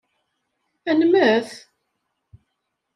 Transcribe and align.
Ad 0.89 0.95
nemmet? 0.99 1.49